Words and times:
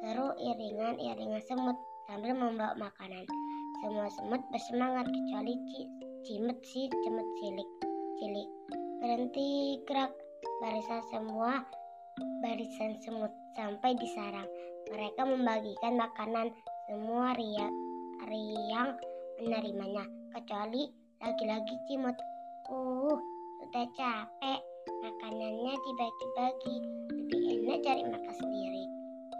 Seru 0.00 0.32
iringan-iringan 0.40 1.44
semut 1.44 1.76
sambil 2.08 2.32
membawa 2.32 2.72
makanan. 2.80 3.28
Semua 3.84 4.08
semut 4.16 4.40
bersemangat 4.48 5.04
kecuali 5.12 5.52
Cimut 6.24 6.56
si 6.64 6.88
cemut 7.04 7.28
cilik. 7.44 7.68
Cilik. 8.16 8.48
Berhenti 9.04 9.76
gerak. 9.84 10.16
Barisan 10.64 11.04
semua 11.12 11.60
barisan 12.40 12.96
semut 13.04 13.36
sampai 13.52 13.92
di 14.00 14.08
sarang. 14.16 14.48
Mereka 14.88 15.28
membagikan 15.28 16.00
makanan 16.00 16.48
semua 16.88 17.36
riang, 17.36 17.74
riang 18.24 18.96
menerimanya 19.44 20.17
kecuali 20.34 20.88
lagi-lagi 21.22 21.74
cimut. 21.88 22.16
Uh, 22.68 23.16
sudah 23.62 23.86
capek. 23.96 24.60
Makanannya 24.98 25.74
dibagi-bagi. 25.76 26.76
Lebih 27.12 27.42
enak 27.62 27.78
cari 27.84 28.02
makan 28.08 28.34
sendiri. 28.34 28.84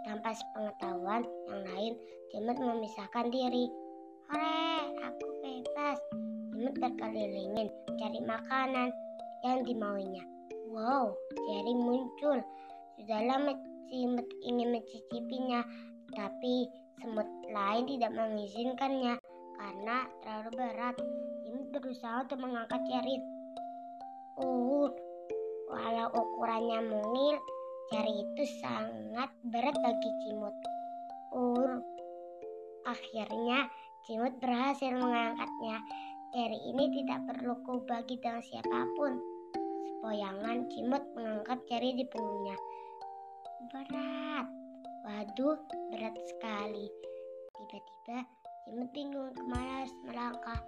Tanpa 0.07 0.29
sepengetahuan 0.33 1.21
yang 1.49 1.61
lain, 1.73 1.93
cimut 2.31 2.57
memisahkan 2.57 3.27
diri. 3.29 3.67
Hore, 4.29 4.93
aku 5.03 5.27
bebas. 5.41 5.97
Cimut 6.53 6.75
berkelilingin 6.79 7.67
cari 7.97 8.19
makanan 8.23 8.89
yang 9.43 9.65
dimauinya. 9.65 10.23
Wow, 10.69 11.17
Jerry 11.33 11.73
muncul. 11.73 12.39
Sudah 12.99 13.21
lama 13.25 13.57
Cimut 13.89 14.29
ingin 14.45 14.69
mencicipinya, 14.69 15.65
tapi 16.13 16.69
semut 17.01 17.25
lain 17.49 17.89
tidak 17.89 18.13
mengizinkannya 18.13 19.17
karena 19.59 20.07
terlalu 20.23 20.49
berat. 20.55 20.95
Cimut 21.43 21.67
berusaha 21.75 22.23
untuk 22.23 22.39
mengangkat 22.39 22.79
Cherry. 22.87 23.19
Uh, 24.39 24.87
walau 25.67 26.07
ukurannya 26.15 26.79
mungil, 26.87 27.35
Cherry 27.91 28.23
itu 28.23 28.43
sangat 28.63 29.29
berat 29.51 29.75
bagi 29.75 30.11
Cimut. 30.23 30.55
Uh, 31.35 31.83
akhirnya 32.87 33.67
Cimut 34.07 34.33
berhasil 34.39 34.95
mengangkatnya. 34.95 35.77
Cherry 36.31 36.59
ini 36.71 36.85
tidak 37.03 37.19
perlu 37.27 37.57
ku 37.67 37.83
bagi 37.83 38.15
dengan 38.21 38.39
siapa 38.39 38.79
pun. 38.95 39.19
Sepoyangan 39.83 40.71
Cimut 40.71 41.03
mengangkat 41.17 41.59
Cherry 41.67 41.91
di 41.99 42.07
punggungnya. 42.07 42.55
Berat. 43.75 44.47
Waduh, 45.03 45.57
berat 45.91 46.15
sekali. 46.29 46.87
Tiba-tiba 47.57 48.38
Cimut 48.69 48.93
bingung 48.93 49.33
ke 49.33 49.41
mana 49.49 49.81
melangkah. 50.05 50.61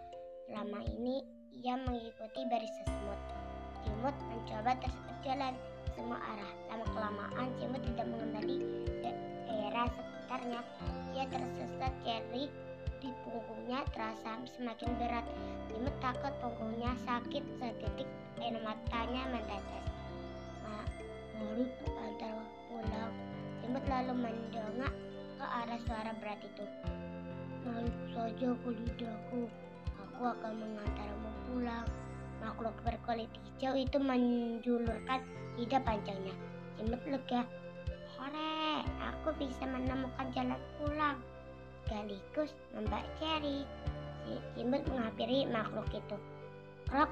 Selama 0.50 0.82
ini 0.90 1.22
ia 1.54 1.78
mengikuti 1.78 2.42
barisan 2.50 2.90
semut. 2.90 3.22
Cimut 3.86 4.18
mencoba 4.26 4.74
terus 4.82 4.98
berjalan 5.06 5.54
semua 5.94 6.18
arah. 6.18 6.52
Lama 6.74 6.86
kelamaan 6.98 7.54
Cimut 7.62 7.78
tidak 7.86 8.10
mengenali 8.10 8.58
daerah 9.46 9.86
sekitarnya. 9.86 10.62
Ia 11.14 11.30
tersesat 11.30 11.94
Cherry 12.02 12.50
di 13.06 13.10
punggungnya 13.22 13.86
terasa 13.94 14.50
semakin 14.50 14.98
berat. 14.98 15.26
Cimut 15.70 15.94
takut 16.02 16.34
punggungnya 16.42 16.98
sakit 17.06 17.46
sedetik 17.62 18.10
air 18.42 18.58
matanya 18.66 19.30
mentetes. 19.30 19.86
Mari 21.38 21.70
antar 21.86 22.34
pulang. 22.66 23.14
Cimut 23.62 23.86
lalu 23.86 24.14
mendongak 24.26 24.94
ke 25.38 25.46
arah 25.46 25.78
suara 25.86 26.18
berat 26.18 26.42
itu. 26.42 26.66
Naik 27.72 27.96
saja 28.12 28.52
ke 28.52 28.70
lidahku. 28.76 29.48
Aku 29.96 30.22
akan 30.28 30.54
mengantarmu 30.60 31.32
pulang. 31.48 31.88
Makhluk 32.44 32.76
berkulit 32.84 33.32
hijau 33.32 33.74
itu 33.80 33.98
menjulurkan 33.98 35.24
lidah 35.56 35.82
panjangnya. 35.88 36.36
Cimut 36.76 37.02
lega. 37.08 37.48
Hore, 38.20 38.84
aku 39.00 39.34
bisa 39.40 39.64
menemukan 39.64 40.28
jalan 40.36 40.60
pulang. 40.78 41.18
Sekaligus 41.88 42.52
membak 42.76 43.08
Cherry. 43.18 43.64
Si 44.28 44.36
Cimut 44.54 44.84
menghampiri 44.92 45.48
makhluk 45.48 45.88
itu. 45.96 46.18
Krok, 46.92 47.10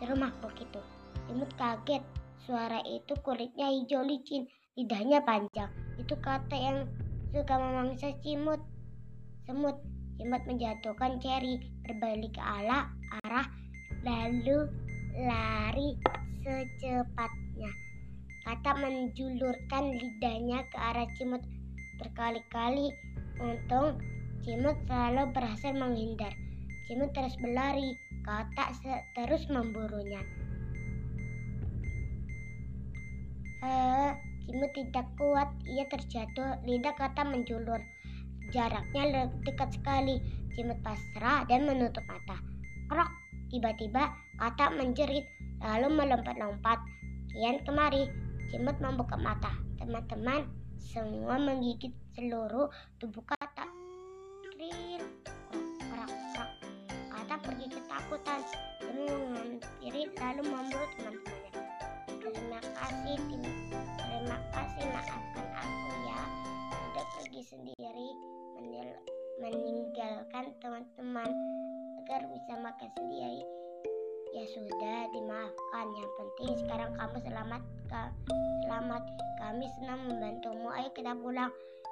seru 0.00 0.16
makhluk 0.16 0.56
itu. 0.58 0.80
Cimut 1.28 1.50
kaget. 1.60 2.02
Suara 2.40 2.80
itu 2.88 3.12
kulitnya 3.20 3.68
hijau 3.68 4.00
licin, 4.00 4.48
lidahnya 4.74 5.20
panjang. 5.22 5.68
Itu 6.00 6.16
kata 6.18 6.56
yang 6.56 6.88
suka 7.30 7.54
memangsa 7.60 8.16
Cimut. 8.24 8.64
Semut, 9.44 9.82
Cimut 10.20 10.44
menjatuhkan 10.44 11.16
Cherry 11.16 11.56
berbalik 11.80 12.36
ke 12.36 12.42
arah, 12.44 12.92
arah 13.24 13.48
lalu 14.04 14.68
lari 15.16 15.96
secepatnya. 16.44 17.72
Kata 18.44 18.76
menjulurkan 18.84 19.96
lidahnya 19.96 20.68
ke 20.68 20.76
arah 20.76 21.08
Cimut 21.16 21.40
berkali-kali. 21.96 22.92
Untung 23.40 23.96
Cimut 24.44 24.76
selalu 24.84 25.32
berhasil 25.32 25.72
menghindar. 25.72 26.36
Cimut 26.84 27.16
terus 27.16 27.40
berlari. 27.40 27.96
Kata 28.20 28.76
terus 29.16 29.48
memburunya. 29.48 30.20
Eh, 33.64 34.12
Cimut 34.44 34.68
tidak 34.76 35.08
kuat. 35.16 35.48
Ia 35.64 35.88
terjatuh. 35.88 36.60
Lidah 36.68 36.92
kata 36.92 37.24
menjulur. 37.24 37.80
Jaraknya 38.50 39.30
dekat 39.46 39.70
sekali. 39.78 40.18
Cimut 40.58 40.82
pasrah 40.82 41.46
dan 41.46 41.66
menutup 41.66 42.02
mata. 42.10 42.38
Krok. 42.90 43.10
Tiba-tiba 43.50 44.14
kata 44.38 44.74
menjerit 44.74 45.26
lalu 45.62 45.90
melompat-lompat. 45.94 46.78
Kian 47.30 47.62
kemari. 47.62 48.10
Cimut 48.50 48.78
membuka 48.82 49.14
mata. 49.14 49.54
Teman-teman 49.78 50.46
semua 50.78 51.38
menggigit 51.38 51.94
seluruh 52.18 52.66
tubuh 52.98 53.22
kata. 53.22 53.66
Kril. 54.50 55.02
Krok, 55.78 56.10
krok. 56.34 56.50
Kata 57.10 57.34
pergi 57.46 57.66
ketakutan. 57.70 58.40
Dia 58.82 58.90
menghampiri 58.90 60.02
lalu 60.18 60.42
memburu 60.50 60.86
teman-temannya. 60.98 61.52
Terima 62.18 62.60
kasih, 62.74 63.16
tim. 63.30 63.59
Teman-teman 70.60 71.28
agar 72.00 72.20
bisa 72.32 72.52
makan 72.56 72.90
sendiri. 72.96 73.42
Ya 74.30 74.44
sudah, 74.46 75.10
dimaafkan. 75.10 75.86
Yang 75.98 76.10
penting 76.14 76.50
sekarang 76.62 76.90
kamu 76.94 77.16
selamat. 77.26 77.62
Ka 77.90 78.14
selamat. 78.66 79.02
Kami 79.42 79.66
senang 79.80 80.00
membantumu. 80.06 80.70
Ayo 80.70 80.88
kita 80.94 81.18
pulang. 81.18 81.50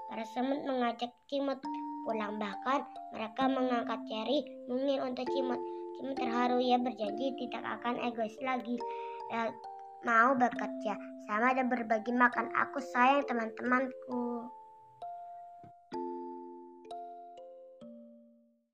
Para 0.08 0.24
semut 0.32 0.62
mengajak 0.62 1.10
Cimut 1.26 1.58
pulang. 2.06 2.38
Bahkan 2.38 2.80
mereka 3.18 3.42
mengangkat 3.50 4.00
Cherry 4.06 4.46
mungil 4.70 5.02
untuk 5.02 5.26
Cimut. 5.34 5.58
Cimut 5.98 6.14
terharu. 6.14 6.62
Ia 6.62 6.78
berjanji 6.78 7.34
tidak 7.42 7.82
akan 7.82 7.98
egois 8.06 8.38
lagi. 8.46 8.78
Ya, 9.34 9.50
mau 10.06 10.38
bekerja 10.38 10.94
sama 11.26 11.58
dan 11.58 11.66
berbagi 11.66 12.14
makan. 12.14 12.54
Aku 12.54 12.78
sayang 12.78 13.26
teman-temanku. 13.26 14.37